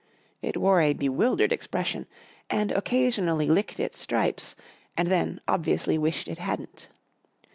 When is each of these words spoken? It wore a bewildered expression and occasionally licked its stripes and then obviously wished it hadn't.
It 0.41 0.57
wore 0.57 0.81
a 0.81 0.93
bewildered 0.93 1.53
expression 1.53 2.07
and 2.49 2.71
occasionally 2.71 3.45
licked 3.45 3.79
its 3.79 3.99
stripes 3.99 4.55
and 4.97 5.09
then 5.09 5.39
obviously 5.47 5.99
wished 5.99 6.27
it 6.27 6.39
hadn't. 6.39 6.89